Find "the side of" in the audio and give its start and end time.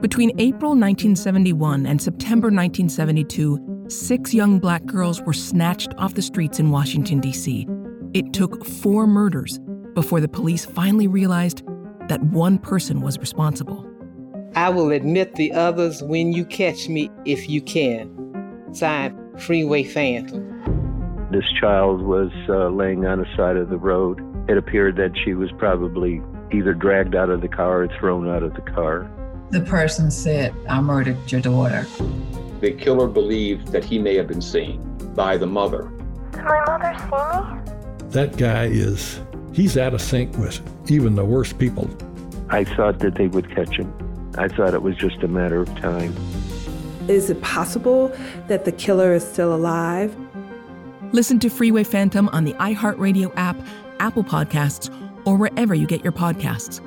23.18-23.68